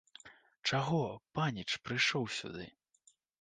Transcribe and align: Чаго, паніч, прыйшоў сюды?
Чаго, 0.69 1.01
паніч, 1.39 1.67
прыйшоў 1.89 2.27
сюды? 2.39 2.65